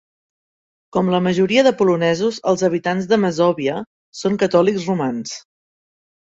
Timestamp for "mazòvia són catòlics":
3.27-4.91